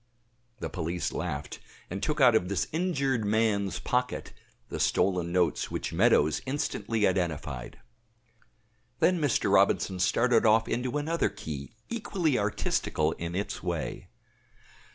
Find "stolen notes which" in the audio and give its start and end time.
4.79-5.93